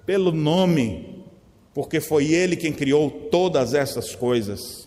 [0.06, 1.26] pelo nome,
[1.74, 4.85] porque foi Ele quem criou todas essas coisas.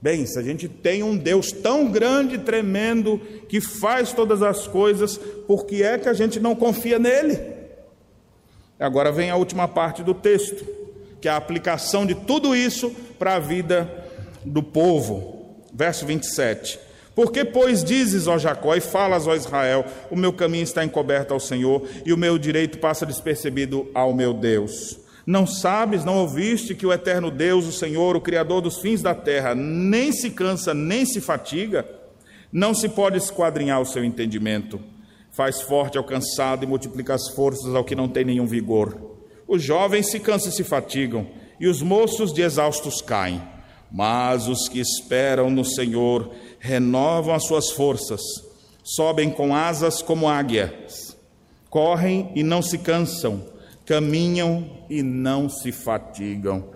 [0.00, 5.18] Bem, se a gente tem um Deus tão grande tremendo que faz todas as coisas,
[5.46, 7.38] por que é que a gente não confia nele?
[8.78, 10.64] Agora vem a última parte do texto,
[11.20, 13.90] que é a aplicação de tudo isso para a vida
[14.44, 15.56] do povo.
[15.74, 16.78] Verso 27.
[17.12, 21.40] Porque, pois, dizes, ó Jacó, e falas, ó Israel, o meu caminho está encoberto ao
[21.40, 25.07] Senhor, e o meu direito passa despercebido ao meu Deus.
[25.28, 29.14] Não sabes, não ouviste que o eterno Deus, o Senhor, o Criador dos fins da
[29.14, 31.86] terra, nem se cansa, nem se fatiga?
[32.50, 34.80] Não se pode esquadrinhar o seu entendimento.
[35.30, 38.98] Faz forte ao cansado e multiplica as forças ao que não tem nenhum vigor.
[39.46, 41.26] Os jovens se cansam e se fatigam,
[41.60, 43.42] e os moços de exaustos caem.
[43.92, 48.22] Mas os que esperam no Senhor renovam as suas forças,
[48.82, 51.14] sobem com asas como águias,
[51.68, 53.57] correm e não se cansam,
[53.88, 56.66] caminham e não se fatigam.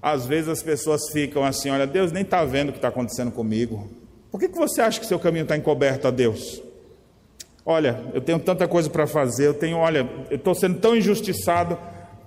[0.00, 3.32] Às vezes as pessoas ficam assim: olha, Deus nem está vendo o que está acontecendo
[3.32, 3.90] comigo.
[4.30, 6.62] Por que, que você acha que seu caminho está encoberto a Deus?
[7.66, 11.76] Olha, eu tenho tanta coisa para fazer, eu tenho, olha, eu estou sendo tão injustiçado.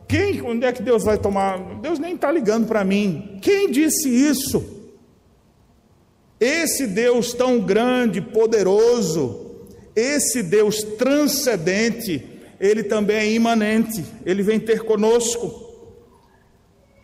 [0.07, 1.57] Quem, onde é que Deus vai tomar?
[1.80, 3.39] Deus nem está ligando para mim.
[3.41, 4.82] Quem disse isso?
[6.38, 12.31] Esse Deus tão grande, poderoso, esse Deus transcendente,
[12.62, 15.70] ele também é imanente, ele vem ter conosco.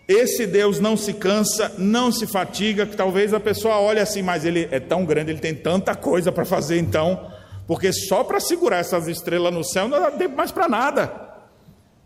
[0.07, 4.45] Esse Deus não se cansa, não se fatiga, que talvez a pessoa olhe assim, mas
[4.45, 7.29] ele é tão grande, ele tem tanta coisa para fazer então,
[7.65, 11.11] porque só para segurar essas estrelas no céu não dá tempo mais para nada.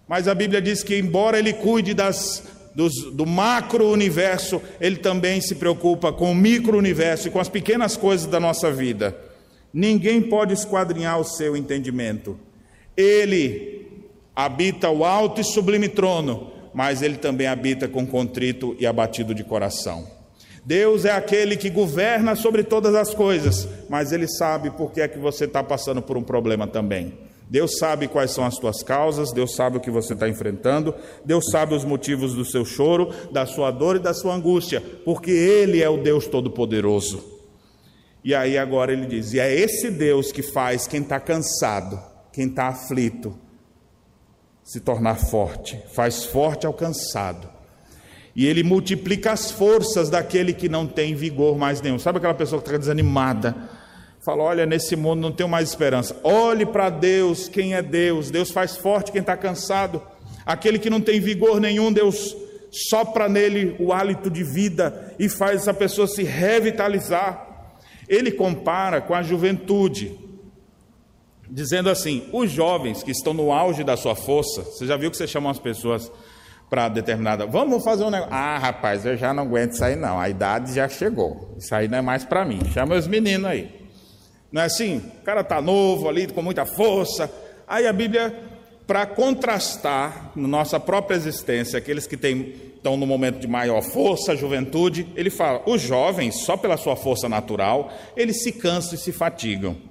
[0.08, 2.44] Mas a Bíblia diz que, embora ele cuide das,
[2.74, 8.28] dos, do macro-universo, ele também se preocupa com o micro-universo e com as pequenas coisas
[8.28, 9.16] da nossa vida.
[9.74, 12.40] Ninguém pode esquadrinhar o seu entendimento.
[12.96, 19.34] Ele habita o alto e sublime trono mas ele também habita com contrito e abatido
[19.34, 20.08] de coração.
[20.64, 25.08] Deus é aquele que governa sobre todas as coisas, mas ele sabe por que é
[25.08, 27.18] que você está passando por um problema também.
[27.50, 30.94] Deus sabe quais são as tuas causas, Deus sabe o que você está enfrentando,
[31.26, 35.32] Deus sabe os motivos do seu choro, da sua dor e da sua angústia, porque
[35.32, 37.42] Ele é o Deus Todo-Poderoso.
[38.24, 42.00] E aí agora ele diz: e é esse Deus que faz quem está cansado,
[42.32, 43.38] quem está aflito,
[44.64, 47.50] se tornar forte, faz forte ao cansado.
[48.36, 52.00] E ele multiplica as forças daquele que não tem vigor mais nenhum.
[52.00, 53.70] Sabe aquela pessoa que está desanimada?
[54.22, 56.16] Fala: Olha, nesse mundo não tenho mais esperança.
[56.24, 58.32] Olhe para Deus, quem é Deus.
[58.32, 60.02] Deus faz forte quem está cansado.
[60.46, 62.36] Aquele que não tem vigor nenhum, Deus
[62.72, 67.48] sopra nele o hálito de vida e faz essa pessoa se revitalizar.
[68.08, 70.18] Ele compara com a juventude
[71.52, 75.18] dizendo assim: os jovens que estão no auge da sua força, você já viu que
[75.18, 76.10] você chama as pessoas
[76.70, 78.34] para determinada, vamos fazer um negócio.
[78.34, 81.98] Ah, rapaz, eu já não aguento aí não, a idade já chegou, isso aí não
[81.98, 83.82] é mais para mim, chama os meninos aí.
[84.50, 84.98] Não é assim?
[85.20, 87.32] O cara está novo ali, com muita força.
[87.66, 88.38] Aí a Bíblia,
[88.86, 94.36] para contrastar na nossa própria existência, aqueles que têm, estão no momento de maior força,
[94.36, 99.14] juventude, ele fala: os jovens, só pela sua força natural, eles se cansam e se
[99.14, 99.91] fatigam.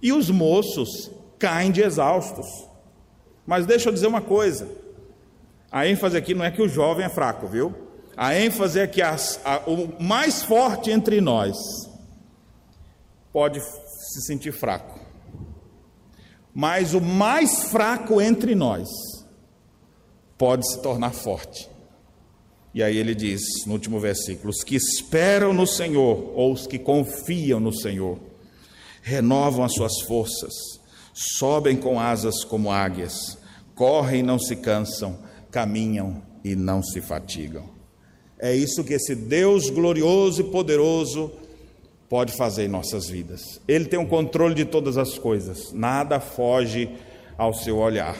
[0.00, 2.46] E os moços caem de exaustos.
[3.46, 4.68] Mas deixa eu dizer uma coisa:
[5.70, 7.74] a ênfase aqui não é que o jovem é fraco, viu?
[8.16, 11.56] A ênfase é que as, a, o mais forte entre nós
[13.32, 14.98] pode se sentir fraco,
[16.52, 18.88] mas o mais fraco entre nós
[20.36, 21.68] pode se tornar forte.
[22.74, 26.78] E aí ele diz no último versículo: os que esperam no Senhor, ou os que
[26.78, 28.18] confiam no Senhor,
[29.08, 30.52] renovam as suas forças,
[31.14, 33.38] sobem com asas como águias,
[33.74, 35.18] correm e não se cansam,
[35.50, 37.70] caminham e não se fatigam.
[38.38, 41.32] É isso que esse Deus glorioso e poderoso
[42.06, 43.60] pode fazer em nossas vidas.
[43.66, 46.90] Ele tem o um controle de todas as coisas, nada foge
[47.38, 48.14] ao seu olhar.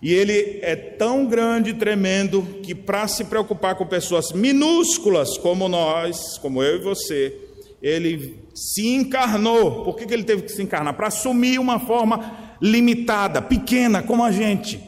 [0.00, 5.68] E ele é tão grande e tremendo que, para se preocupar com pessoas minúsculas como
[5.68, 7.43] nós, como eu e você,
[7.84, 9.84] ele se encarnou.
[9.84, 10.94] Por que, que ele teve que se encarnar?
[10.94, 14.80] Para assumir uma forma limitada, pequena, como a gente,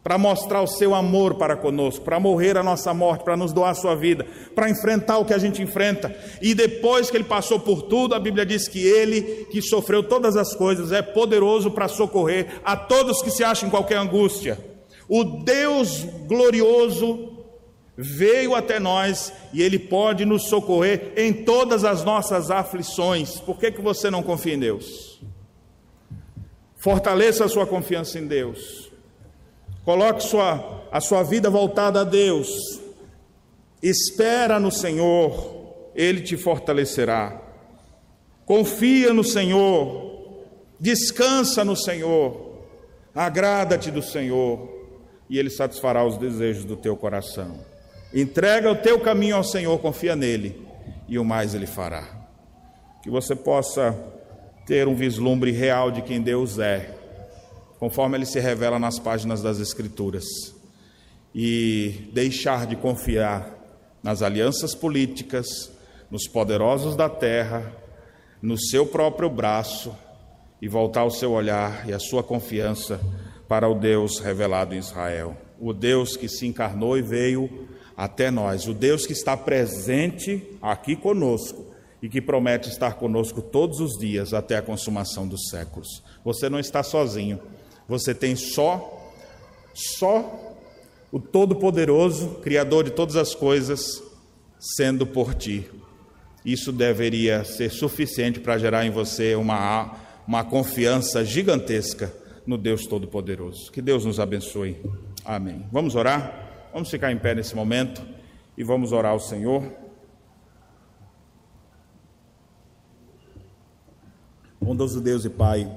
[0.00, 3.70] para mostrar o seu amor para conosco, para morrer a nossa morte, para nos doar
[3.70, 4.24] a sua vida,
[4.54, 6.14] para enfrentar o que a gente enfrenta.
[6.40, 10.36] E depois que ele passou por tudo, a Bíblia diz que ele, que sofreu todas
[10.36, 14.56] as coisas, é poderoso para socorrer a todos que se acham em qualquer angústia.
[15.08, 17.39] O Deus glorioso
[18.00, 23.38] veio até nós e Ele pode nos socorrer em todas as nossas aflições.
[23.40, 25.20] Por que, que você não confia em Deus?
[26.76, 28.90] Fortaleça a sua confiança em Deus.
[29.84, 32.80] Coloque sua, a sua vida voltada a Deus.
[33.82, 37.40] Espera no Senhor, Ele te fortalecerá.
[38.46, 40.42] Confia no Senhor,
[40.78, 42.64] descansa no Senhor,
[43.14, 44.68] agrada-te do Senhor,
[45.28, 47.69] e Ele satisfará os desejos do teu coração.
[48.12, 50.66] Entrega o teu caminho ao Senhor, confia nele,
[51.08, 52.26] e o mais ele fará.
[53.02, 53.96] Que você possa
[54.66, 56.94] ter um vislumbre real de quem Deus é,
[57.78, 60.24] conforme ele se revela nas páginas das Escrituras,
[61.34, 63.48] e deixar de confiar
[64.02, 65.70] nas alianças políticas,
[66.10, 67.72] nos poderosos da terra,
[68.42, 69.94] no seu próprio braço
[70.60, 73.00] e voltar o seu olhar e a sua confiança
[73.48, 77.68] para o Deus revelado em Israel, o Deus que se encarnou e veio
[78.00, 81.66] até nós, o Deus que está presente aqui conosco
[82.00, 86.02] e que promete estar conosco todos os dias até a consumação dos séculos.
[86.24, 87.38] Você não está sozinho,
[87.86, 89.12] você tem só,
[89.74, 90.56] só
[91.12, 94.02] o Todo-Poderoso, Criador de todas as coisas,
[94.58, 95.70] sendo por ti.
[96.42, 99.94] Isso deveria ser suficiente para gerar em você uma,
[100.26, 102.10] uma confiança gigantesca
[102.46, 103.70] no Deus Todo-Poderoso.
[103.70, 104.78] Que Deus nos abençoe.
[105.22, 105.66] Amém.
[105.70, 106.49] Vamos orar?
[106.72, 108.00] Vamos ficar em pé nesse momento
[108.56, 109.72] e vamos orar ao Senhor.
[114.60, 115.68] Bondoso Deus e Pai,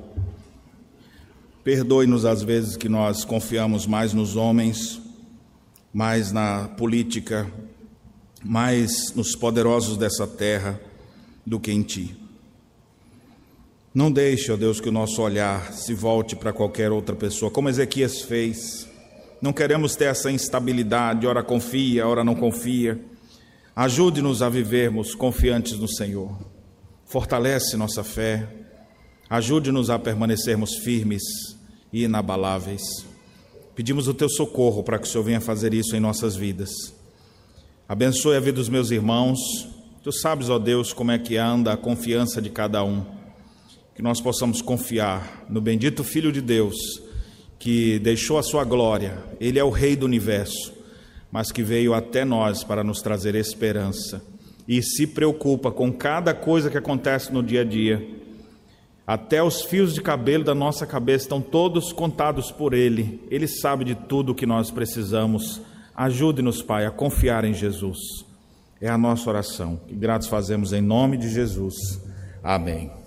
[1.64, 5.02] perdoe-nos às vezes que nós confiamos mais nos homens,
[5.92, 7.52] mais na política,
[8.44, 10.80] mais nos poderosos dessa terra
[11.44, 12.16] do que em Ti.
[13.96, 17.70] Não deixe, ó Deus, que o nosso olhar se volte para qualquer outra pessoa, como
[17.70, 18.93] Ezequias fez.
[19.44, 22.98] Não queremos ter essa instabilidade, ora confia, ora não confia.
[23.76, 26.34] Ajude-nos a vivermos confiantes no Senhor.
[27.06, 28.48] Fortalece nossa fé.
[29.30, 31.24] Ajude-nos a permanecermos firmes
[31.92, 33.06] e inabaláveis.
[33.76, 36.72] Pedimos o teu socorro para que o Senhor venha fazer isso em nossas vidas.
[37.86, 39.40] Abençoe a vida dos meus irmãos.
[40.02, 43.04] Tu sabes, ó Deus, como é que anda a confiança de cada um.
[43.94, 47.03] Que nós possamos confiar no bendito Filho de Deus,
[47.64, 49.24] que deixou a sua glória.
[49.40, 50.74] Ele é o Rei do universo,
[51.32, 54.22] mas que veio até nós para nos trazer esperança
[54.68, 58.06] e se preocupa com cada coisa que acontece no dia a dia.
[59.08, 63.22] Até os fios de cabelo da nossa cabeça estão todos contados por Ele.
[63.32, 65.62] Ele sabe de tudo o que nós precisamos
[65.96, 68.26] Ajude-nos, Pai, a confiar em Jesus.
[68.82, 69.80] É a nossa oração.
[69.88, 72.02] E gratos fazemos em nome de Jesus.
[72.44, 73.03] Amém.